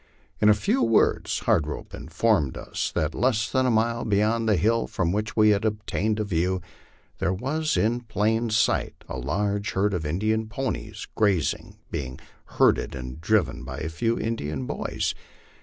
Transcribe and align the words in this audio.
In 0.39 0.49
a 0.49 0.55
few 0.55 0.81
words 0.81 1.37
Hard 1.41 1.67
Rope 1.67 1.93
informed 1.93 2.57
us 2.57 2.91
that 2.93 3.13
less 3.13 3.51
than 3.51 3.67
a 3.67 3.69
mile 3.69 4.03
beyond 4.03 4.49
the 4.49 4.55
hill 4.55 4.87
from 4.87 5.11
which 5.11 5.33
he 5.35 5.51
had 5.51 5.63
obtained 5.63 6.19
a 6.19 6.23
view, 6.23 6.59
there 7.19 7.31
was 7.35 7.77
in 7.77 7.99
plain 8.01 8.49
sight 8.49 8.95
a 9.07 9.19
large 9.19 9.73
herd 9.73 9.93
of 9.93 10.03
Indian 10.03 10.47
ponies 10.47 11.05
grazing, 11.13 11.77
being 11.91 12.19
herded 12.57 12.95
and 12.95 13.21
driven 13.21 13.63
by 13.63 13.77
a 13.77 13.89
few 13.89 14.17
Indian 14.17 14.65
boys. 14.65 15.13